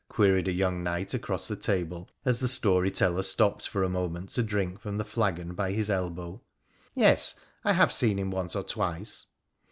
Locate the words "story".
2.47-2.89